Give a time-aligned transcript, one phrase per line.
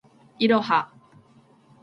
[0.39, 0.91] いろは